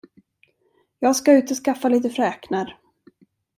[0.99, 2.79] Jag ska ut och skaffa lite fräknar!